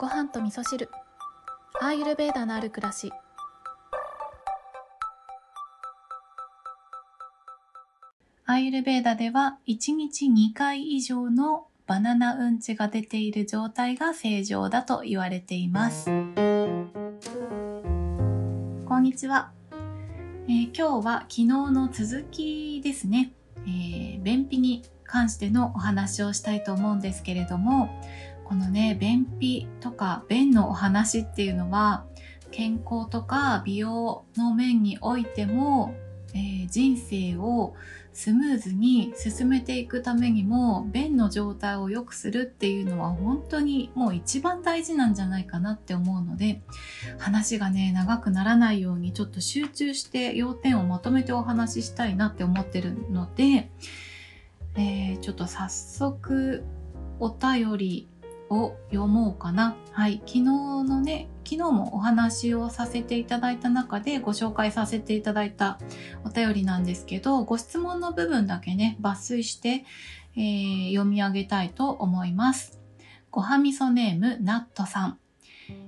[0.00, 0.88] ご飯と味噌汁。
[1.78, 3.12] アーユルベーダのある暮らし。
[8.46, 16.06] アーユルベーダでは1日2回以上のバナナうんちが出ている状態が正常だと言われています。
[16.06, 16.12] こ
[18.96, 19.52] んにちは、
[20.48, 23.32] えー今日は昨日の続きですね、
[23.66, 27.90] えー便秘に関してのお話をしたいと思うんですけれども
[28.50, 32.04] このね便秘とか便のお話っていうのは
[32.50, 35.94] 健康とか美容の面においても、
[36.34, 37.74] えー人生を
[38.12, 46.60] スムーズに進めていくためにも便の状態を良くするっていうのは本当にもう一番大事なんじゃないかなって思うので
[47.18, 53.70] 話がね長くならないようにちょっと集中して要点をまとめてお話ししたいなって思ってるので、
[54.76, 56.64] えーちょっと早速
[57.18, 58.08] お便り
[58.50, 59.76] を読もうかな。
[59.92, 60.20] はい。
[60.26, 65.78] 昨日のね、昨日もお話をさせていただいた中でご紹介させていただいた
[66.24, 69.84] お便りなんですけど、ご質問の部分だけね、抜粋して、
[70.36, 72.80] えー読み上げたいと思います。
[73.30, 75.18] ごはみそネーム、ナットさん。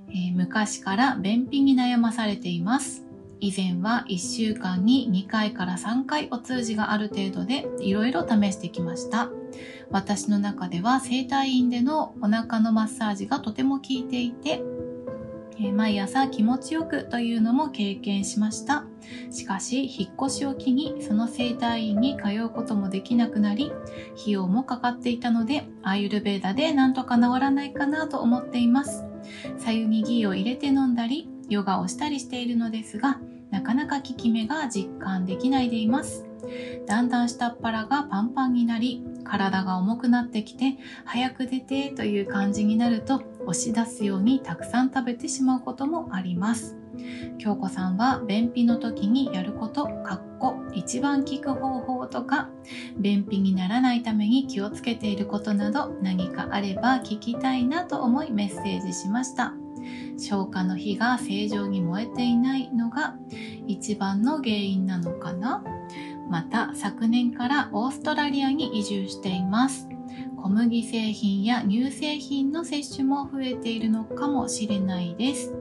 [0.09, 3.12] えー昔から便秘に悩まされています。
[3.43, 9.29] 以前は1週間に2回から3回お通じがある程度でいろいろ試してきました。
[9.91, 14.61] 私の中では整体院でのお腹のマッサージがとても効いていて、
[15.59, 18.85] え毎朝気持ちよくというのも経験しました。
[19.29, 23.73] しかし、引っ越しを機にその整体院に通うこともできなくなり、
[24.17, 29.03] 費用もかかっていたので、アーユルベーダでなんとか治らないかなと思っています。
[29.57, 33.19] 左右にギーを入れて飲んだり、ヨガをしたりしているのですが、
[33.53, 36.25] なかなか効き目が実感できないでいます。
[36.87, 46.75] だんだん下っ腹がパンパンになり、体が重くなってきて、早く出てという感じになると、押し出すようにたくさん食べてしまうこともあります。
[47.37, 52.49] 京子さんは便秘の時にやること、かっこ一番効く方法とか、
[52.97, 59.53] 便秘にならないために気をつけていることなど何かあれば聞きたいなと思いメッセージしました。
[60.17, 63.15] 消化の火が正常に燃えていないのが
[63.67, 65.63] 一番の原因なのかな？
[66.29, 69.87] また昨年からオーストラリアに移住しています。
[70.37, 75.53] 小麦製品や乳製品の摂取も増えているのかもしれないです。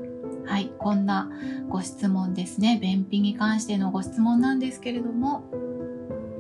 [0.45, 1.31] はい、こんな
[1.69, 2.79] ご質問ですね。
[2.83, 5.45] 便秘に関してのご質問なんですけれども、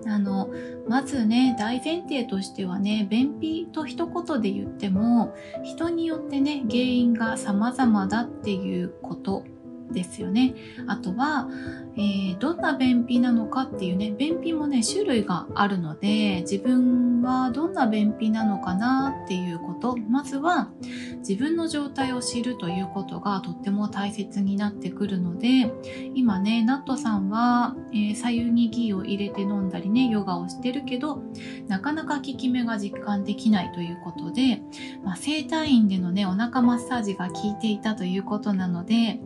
[0.06, 0.50] あの、
[0.88, 9.44] まずね、大前提としてはね、便秘と一言で言っても、人によってね、原因が様々だっていうこと
[9.92, 10.54] ですよね。
[10.86, 11.48] あとは、
[11.96, 20.70] えーどんな便秘なのかっていうね、便秘もね、種類があるので、自分はどんな便秘なのかなっていうこと、まずは
[21.18, 25.72] 自分の状態を知るということがとっても大切になってくるので、
[26.14, 31.22] 今ね、ナットさんは、えー左右にギーを入れて飲んだりね、ヨガをしてるけど、
[31.68, 34.62] なかなか効き目が実感できないということで、
[35.04, 39.20] まあ、整体院でのね、お腹マッサージが効いていたということなので、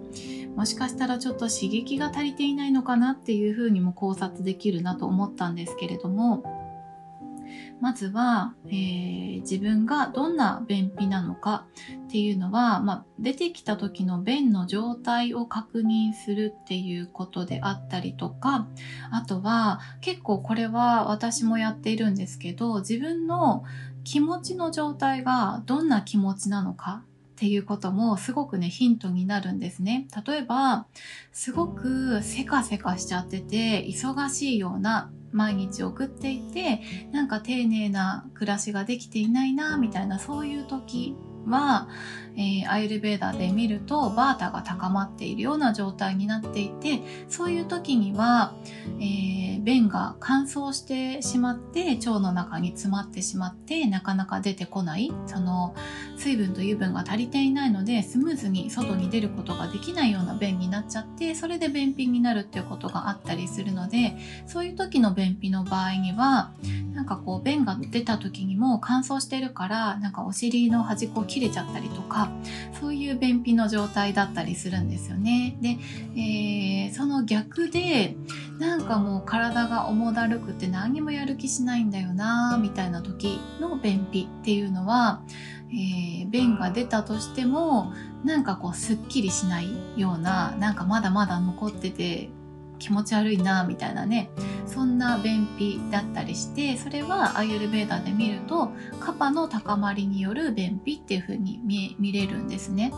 [0.56, 6.42] もしかしたらちょっと刺激が足りていないのかなっていうふうにも考察できるなと思ったんですけれども、
[7.80, 11.66] まずは、えー自分がどんな便秘なのか
[12.08, 18.66] っていうのは、まあ、出てきた時の便の状態を確認するっていうことであったりとか、
[19.12, 23.64] あとは結構これは私もやっているんですけど、自分の
[24.02, 27.04] 気持ちの状態がどんな気持ちなのか
[27.36, 30.08] っていうこともすごくね、ヒントになるんですね。
[30.26, 30.86] 例えば、
[31.32, 36.80] すごくせかせかしちゃってて、忙しいような毎日送っていて、
[37.12, 41.14] なんか丁寧な暮らしができていないな、みたいなそういう時
[41.44, 41.88] は、
[42.36, 48.54] えーアイルベーダーで見るとバータが高まっているような状態になっていて、そういう時には、
[49.00, 49.36] えー
[49.66, 55.12] 便が乾燥してしまって腸の中に詰まってしまってなかなか出てこない。
[55.26, 55.74] その
[56.16, 64.16] 水分と油分が足りていないのでスムーズに外に出ることができないような便になっちゃってそれで便秘になるっていうことがあったりするので
[64.46, 66.52] そういう時の便秘の場合には
[66.94, 72.25] なんかこう便が出た時にも乾燥してるからなんかお尻の端っこ切れちゃったりとか
[72.80, 75.56] そういう便秘の状態だったりするんですよね。
[75.60, 75.78] で、
[76.16, 78.16] えーその逆で
[78.58, 85.20] なんかもう体が重だるくて何にもやる気しないんだよなみたいな時の便秘っていうのは、
[85.70, 87.92] えー便が出たとしても
[88.24, 92.30] なんかこうすっきりしないようななんかまだまだ残ってて
[92.78, 94.30] 気持ち悪いなみたいなね
[94.66, 98.70] そんな便秘だったりしてそれはアイユルベーダで見ると
[99.00, 102.92] カパの高まりによる便秘っていう風に見見れるんですね。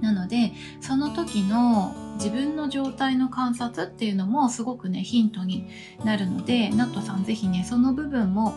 [0.00, 5.68] なのでその時の自分の状態の観察っていうのもすごくねヒントに
[6.04, 8.54] なるのでナットさん是非ねその部分も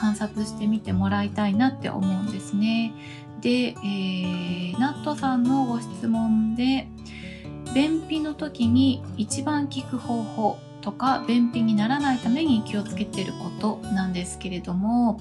[0.00, 2.92] 観察してみてもらいたいなって思うんですね。
[3.40, 6.88] で、えー、ナットさんのご質問で
[7.74, 15.20] 便秘の時に一番効く方法とか便秘にならないために気をつけてることなんですけれども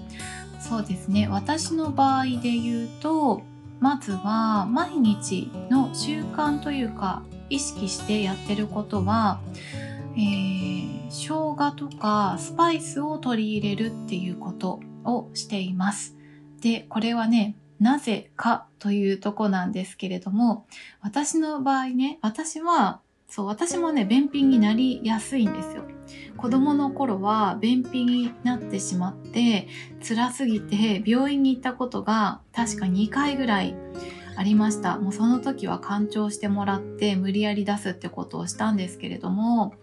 [0.59, 3.41] そうですね私の場合で言うと
[3.79, 9.39] まずは毎日の習慣というか意識してやってることは、
[10.15, 16.15] えー、生姜とかスパイスを取り入れるっていうことをしています。
[16.61, 20.65] で、これはね、なぜかというとこなんですけれども、
[21.01, 25.83] 私の場合ね、私は、そう、私もね、便秘になりやすいんですよ。
[26.37, 29.67] 子供の頃は便秘になってしまって
[30.07, 33.75] 辛すぎて病院に行ったことが確か2回ぐらい
[34.35, 39.73] ありましたもうその時は干潮してもらって無理やり出すってことをしたんですけれども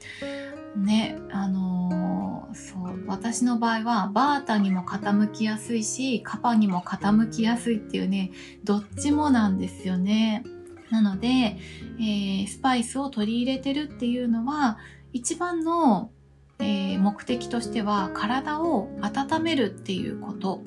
[0.76, 8.31] ねあのー、そう私の場合はバータにも傾きやすいしカパにも傾きやすいっていうね
[8.65, 10.44] どっちもなんですよね。
[10.91, 14.79] なので、えー、スパイスを取り入れてるっていうのは
[15.12, 16.11] 一番の
[16.59, 20.62] えー、目的としては体を温めるっていうこと。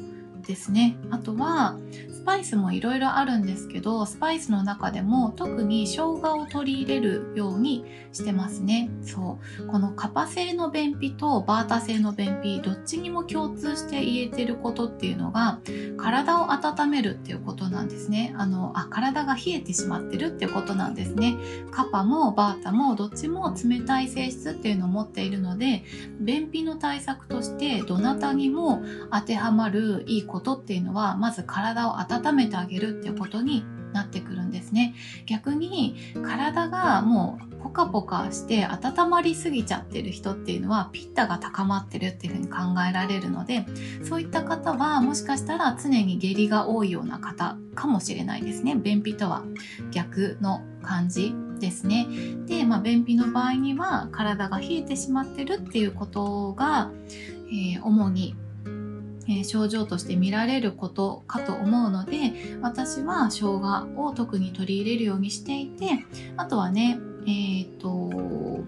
[0.48, 0.98] ですね。
[1.12, 1.78] あとは
[2.10, 8.90] スパイスもいろいろあるんですけどスパイスの中でも特に生姜を取り入れるようにしてますね。
[9.04, 9.68] そう。
[9.68, 15.60] このカパ性の便秘とバータ性の便秘どっちにも共通して言えてることっていうのが
[15.98, 18.34] 体を温めるっていうことなんですね。
[18.38, 21.36] あのあ体が冷えてしまってるっていうことなんですね。
[21.72, 25.84] カパもバータもどっちも冷たい性質っていうのを持っているので
[26.20, 34.96] 便秘の対策としてどなたにも当てはまるいいことっていうのはまず体を温温めてあげるっていうことになってくるんですね。
[35.26, 42.58] 逆に体がもうポカポカして温まりすぎちゃってる人っていうのはピッタが高まってるっていうふうに考
[42.88, 43.66] えられるので
[44.04, 48.76] そういった方はもしかしたら常に下痢が多いような方かもしれないですね。
[48.76, 49.44] 便秘とは。
[49.92, 52.08] 逆の感じですね。
[52.46, 56.92] で、まあ、便秘の場合には体が冷えてしまってるっていうことが、
[57.50, 58.36] えー、主に
[59.30, 66.06] え、症状として見られることかと思うので私は生姜を特に取り入れるようにしていて
[66.38, 68.64] あとはねえっ、と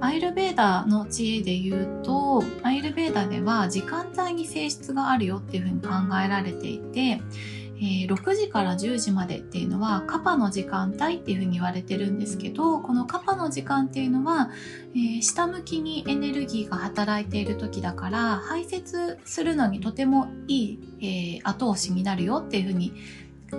[0.00, 5.88] アイルベーダの知恵で言うとアイルベーダでは時間帯に性質があるよっていうふうに考
[6.24, 7.20] えられていて
[7.78, 14.50] え、6時から10時までっていうのはカパの時間帯っていうふうに言われてるんですけどこのカパの時間っていうのは、
[14.94, 22.94] え、下向きにエネルギーが働いている時だから排泄するのにとてもいい、え、後押しになるよっていうふうに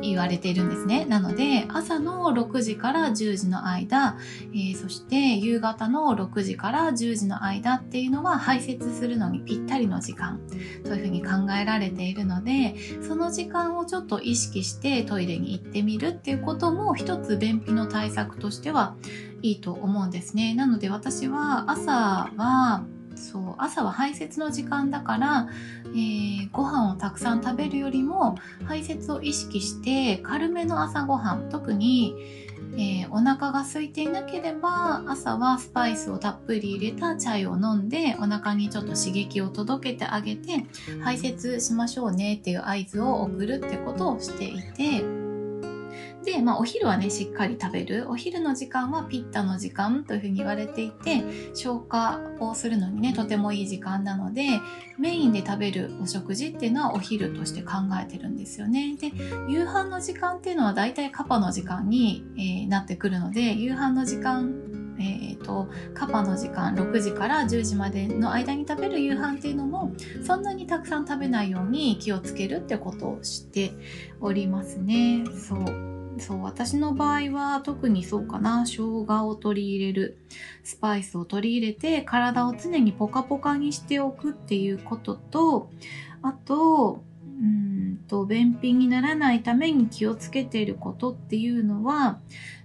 [0.02, 1.06] 言われているんですね。
[1.06, 4.18] なので、朝の6時から10時の間、
[4.54, 10.40] えー、そして夕方の6時から10時の間っていうのは排泄するのにぴったりの時間
[10.84, 18.96] というふうに考えられているので、その時間をちょっと意識してトイレに行ってみるっていうことも一つ便秘の対策としては
[19.42, 20.54] いいと思うんですね。
[20.56, 22.86] なので私は朝は
[23.18, 25.50] そう朝は排泄の時間だから、
[25.88, 28.36] えー、ご飯をたくさん食べるよりも
[28.66, 32.16] 排泄を意識して軽めの朝ごはん特に、
[32.74, 40.66] えー、お腹が空いていなければ朝はスパイスをたっぷり入れたチャイを飲んでお腹にちょっと刺激を届けてあげて
[41.04, 45.27] 排泄しましょうねっていう合図を送るってことをしていて。
[46.28, 48.06] で、まあ、お昼はね、しっかり食べる。
[48.10, 54.60] お昼の時間はピッタの時間というふうに言われていて、消化をするのにね、とてもいい時間なので、
[55.00, 58.98] メインで食べるお食事っていうのはお昼として考えてるんですよね。
[59.00, 59.14] で、
[59.48, 64.54] 夕飯の時間っていうのは大体カパの時間に、えー、なってくるので、夕飯の時間
[65.00, 69.92] えーと、カパの時間6時から10時までの間に食べる夕飯っていうのも
[70.24, 73.74] そんなにたくさん食べないように気をつけるってことをして
[74.20, 75.24] おりますね。
[75.48, 78.66] そうそう私の場合は特にそうかな。
[78.66, 80.18] 生姜を取り入れる。
[80.64, 85.70] スパイスを取り入れて体を常にポカポカにしておくっていうことと
[86.22, 92.20] あとうんと便秘にならないために気をつけていることっていうのは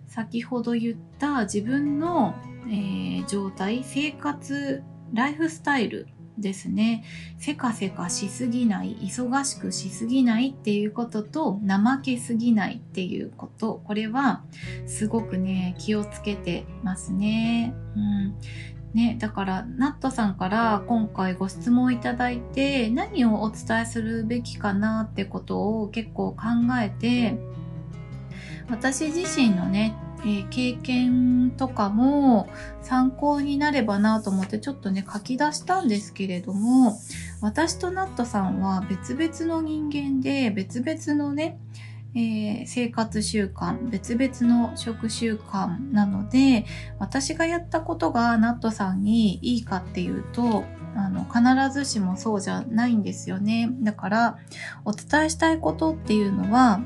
[0.06, 2.34] 先ほど言った自分の、
[2.66, 4.82] えー、状態生活
[5.12, 6.08] ライフスタイル
[6.38, 7.04] ですね。
[7.38, 14.42] せかせかしすぎない、忙しくしすぎないっていうことと、怠けすぎないっていうこと、これは
[14.86, 17.74] すごくね、気をつけてますね。
[17.96, 18.34] うん。
[18.94, 26.38] ね、だからナットさんから今回ご質問いただいて何をお伝えするべきかなってことを結構考
[26.78, 27.38] えて
[28.68, 32.48] 私自身のねえー、経験とかも
[32.80, 36.98] 参考になればなと思ってちょっとね書き出したんですけれども
[37.40, 41.58] 私とナットさんは別々の人間で別々のね、
[42.14, 46.66] えー、生活習慣別々の食習慣なので
[46.98, 50.64] 私がやったことがナットさんにいいかっていうと
[50.94, 53.70] あの必ずしもそうじゃないんですよね。
[53.80, 54.38] だから
[54.84, 56.82] お伝えしたいことっていうのは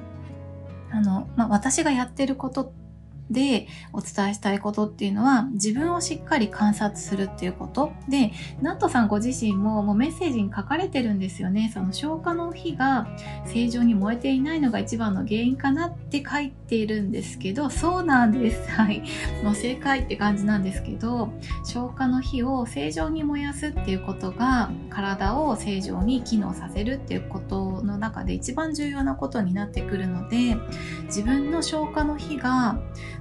[0.93, 2.86] あの、まあ、私がやってることって
[3.31, 7.93] でお伝えしたいことっていうのは自分をしっかり観察するっていうこと。
[8.09, 11.71] でナットさんご自身ももうメッセージに書かれてるんですよね。
[11.73, 13.07] その消化の火が
[13.47, 18.69] 正常に燃えていないのが一番の原因かなって書いているんですけどそうなんです。
[18.71, 19.03] はい。
[19.43, 21.33] もう正解って感じなんですけど
[21.65, 30.57] 消化の火を正常に燃やすっていうことが体を正常に機能させるっていうことの中で一番重要なことになってくるので
[31.05, 32.79] 自分の消化の火が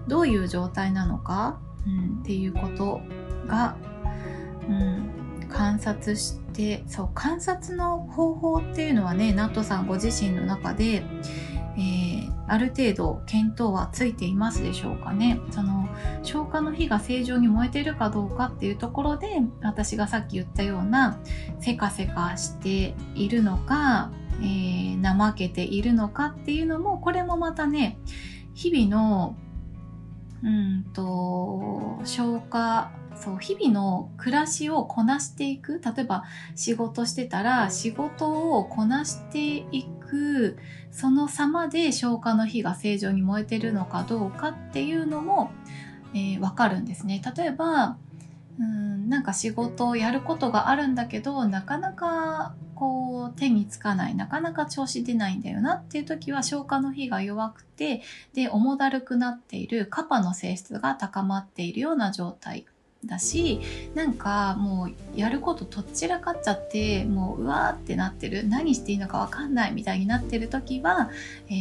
[0.07, 3.01] どういう状態なのか、うん、っていうこと
[3.47, 3.75] が、
[4.67, 11.03] うん、観察してそう観察の方法っていうのはねナットさんご自身の中で、
[11.77, 15.39] えー、ある程度見当はついていますでしょうかね。
[15.51, 15.87] その
[16.23, 19.27] 消化の火が正常に燃えてるかどうかっていうところで
[19.61, 21.19] 私がさっき言ったような
[21.59, 27.99] せかせかしているのか、えー、怠けているのかっていうのもこれもまたね
[28.53, 29.37] 日々の
[30.45, 35.81] うんと消化そう日々の暮らしをこなしていく。
[35.83, 36.23] 例えば
[36.55, 40.57] 仕事してたら仕事をこなしていく。
[40.91, 45.51] その様で消化の火が正常に燃えてるのかどうかっていうのも、
[46.13, 47.21] えー、分かるんですね。
[47.35, 47.97] 例えば
[48.59, 58.01] うんなんか仕事をやることがあるんだけどなかなかこう手につかないなかなか調子出ないんだよなっていう時は消化の火が弱くて
[58.33, 62.65] で重だるくなっているカパの性質が高まっているような状態
[63.05, 63.61] だし
[63.93, 71.09] なんかもうやることとっちらかっちゃってもううわーってなってる何していいのかわかんないみたいになってる時は、
[71.47, 71.51] え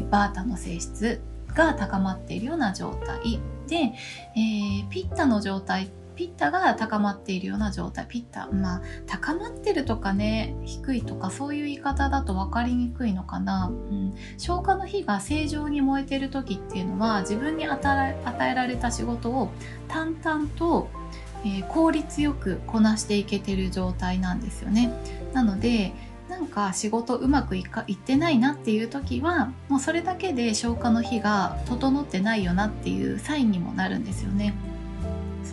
[0.00, 1.20] ー、バータの性質
[1.54, 3.40] が高まっているような状態。
[3.68, 8.06] で、えー、ピッタの状態ってピッタが高まっているような状態。
[8.06, 19.50] ピッタまあ高まってるとかね低いとかそういう言い方だと分かりにくいのかな、うん、消化の火が正常に燃えてる時っていうのは自分に与えられた仕事を
[19.88, 20.88] 淡々と、
[21.44, 24.92] えー、効率よくこなしていけてる状態なんですよね。
[25.32, 25.92] なので
[26.28, 34.54] なんか仕事うまくいかいってないなっていう時はもうそれだけで消化の火が整ってないよなっていうサインにもなるんですよね。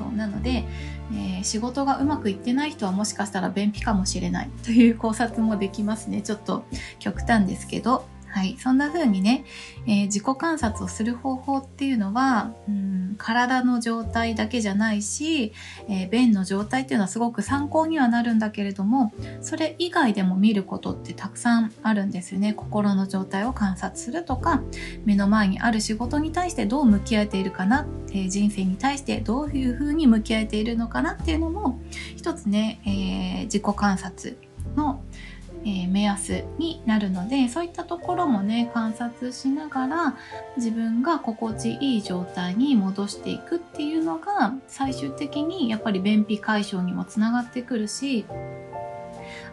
[0.01, 0.15] そう。
[0.15, 0.65] なので、
[1.13, 6.21] えー、仕事がうまくいってない人はもしかしたら便秘かもしれないという考察もできますね。
[6.21, 6.65] ちょっと
[6.99, 8.05] 極端ですけど。
[8.31, 9.43] はい、そんな風にね、
[9.85, 15.51] えー、自己観察をする方法っていうのは、うん、体の状態だけじゃないし、
[15.89, 22.53] えー、便の状態っていうのはすごく参考にはなるんだけれどもそれ以外でも見ることってたくさんあるんですよね。
[22.53, 24.61] 心の状態を観察するとか
[25.03, 31.79] 目の前にある仕事に対してどう向き合えているかな、えー、人生に対してどういう風に向き合えているのかなっていうのも
[32.15, 34.37] 一つね、え自己観察
[34.75, 40.17] のえー、目安になるのでそういったところもね観察しながら
[40.57, 48.25] 自分が心地いい状態に戻していくっていうのが最終的にやっぱり便秘解消にもつながってくるし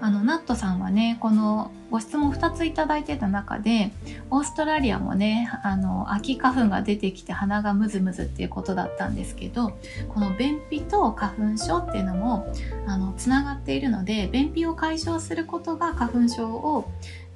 [0.00, 3.90] あのナットさんはねこのご質問2ついただいてた中で
[4.30, 9.72] オーストラリアもねあの秋花粉が出てきて鼻がムズムズっていうことだったんですけど
[10.08, 12.52] この便秘と花粉症っていうのも
[12.86, 16.90] あのつながっているので便秘を解消することが花粉症を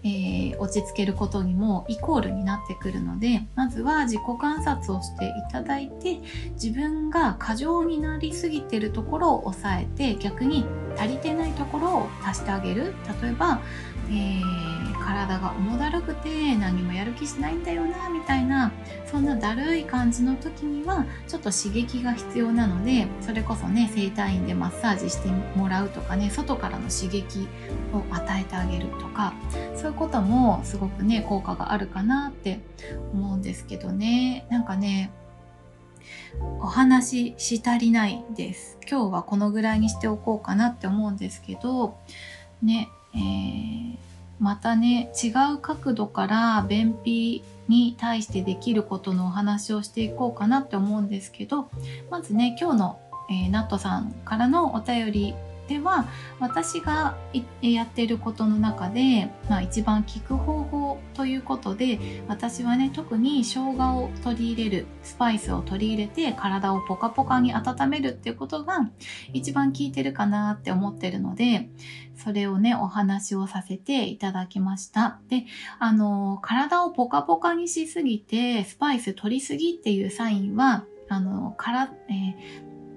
[0.05, 6.21] えー、落ち着けることにもイコールになってくるのでまずは自己観察をしていただいて
[6.55, 12.95] 自分が過剰になりすぎてるところを抑えて逆に足りてないところを足してあげる。
[13.23, 13.61] 例えば
[14.11, 18.73] えー、体が重だるくて何もやる気しないんだよなみたいな
[19.07, 27.49] そんなだるい感じの時にはちょっと刺激が必要なのでそれこそね整体院でマッサージしてもらうとかね外からの刺激
[27.93, 29.33] を与えてあげるとか
[29.77, 32.61] そういうこともすごくね効果があるかなって
[33.13, 34.47] 思うんですけどね。
[34.51, 35.11] なんかね
[36.61, 38.79] お話しし足りないです。
[38.89, 41.97] 今日はこのぐらいにしておこうかなって思うんですけど、
[42.63, 43.97] ね、えー、
[44.39, 51.69] またね、違う角度から便秘に対してできることのお話をしていこうかなって思うんですけど、
[52.11, 55.35] まずね、今日の、えー、ナットさんからのお便り
[55.69, 56.07] では
[56.41, 57.17] 私が
[57.61, 68.91] やっていることの中で、まあ、一番効く方法ということで私はね特に生姜を取り入れるスパイスを取り入れて体をポカポカに温めるっていうことが
[69.33, 71.69] 一番効いてるかなって思ってるので
[72.17, 75.21] それをねお話をさせていただきました。
[75.29, 75.47] で
[75.79, 82.35] あの体をポカポカにしすぎてスパイス取りすぎっていうサインはあのから、えー、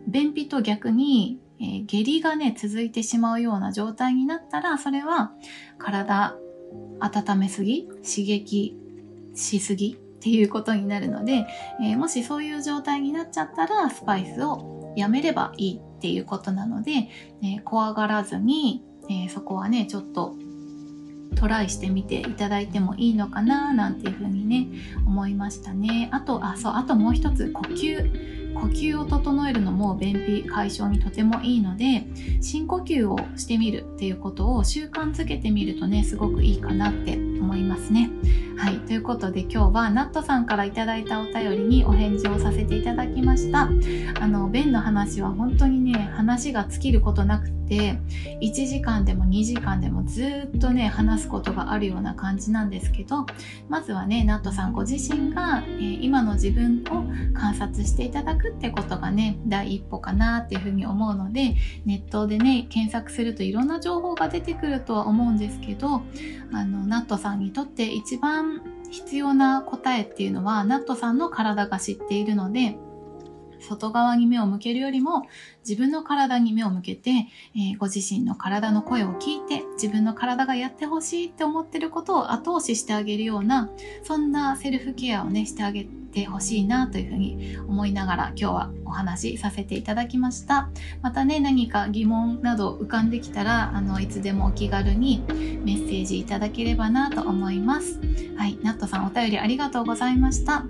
[0.07, 5.31] 便秘と逆にえー、下痢がね、続いてしまうような状態になったら、それは
[5.77, 6.35] 体
[6.99, 8.77] 温めすぎ、刺激
[9.33, 11.45] しすぎっていうことになるので、
[11.81, 17.09] えー、もしそういう状態になっちゃったら、スパイスをやめればいいっていうことなので、
[17.41, 20.35] えー、怖がらずに、えそこはね、ちょっと
[21.35, 24.67] トライしてみていただいてもいいのかななんていうふうにね
[25.05, 26.09] 思いましたね。
[26.11, 28.44] あとあそうあともう一つ呼吸。
[28.55, 32.05] 呼吸を整えるのも便秘解消にとてもいいので
[32.41, 38.09] 深呼吸をしてみるっていうことを習慣づけてみるとねすごくいいかなって思いますね。
[38.57, 38.79] はい。
[38.79, 43.69] ということで今日はナットさんから頂いたお便りにお返事をさせていただきました。
[44.19, 47.99] あの、便の話は本当にね、話が尽きることなくて、
[48.41, 53.25] 1時間でも2時間でもずっとね、話すことがあるような感じなんですけど、
[53.67, 57.03] まずはね、ナットさんご自身が、えー、今の自分を
[57.37, 66.01] 観察していただくってことがね、第一歩かなっていうふうに思うので、ネットでね、検索するといろんな情報が出てくるとは思うんですけど、
[66.53, 72.77] あの、ナットさんにとって一番必要な答えっていうのは、ナットさんの体が知っているので、
[73.59, 75.23] 外側に目を向けるよりも
[75.67, 77.09] 自分の体に目を向けて、
[77.55, 83.69] えー、ご自身の体の声を聞いて自分の体がやってほしいって思ってることを後押ししてあげるような
[84.03, 90.69] そんなセルフケアをねしてあげてほしいなというふうに思いながら今日はお話しさせていただきました。
[91.01, 97.99] またね何か疑問など浮かんできたらあのいつでもお気軽にメッセージいただければなと思います。
[98.37, 100.63] はいナットさんお便りありがとうございました。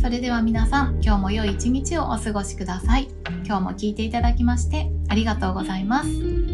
[0.00, 3.08] それでは皆さん今日も良い一日をお過ごしください。
[3.44, 6.51] 今日も聞いていただきましてありがとうございます。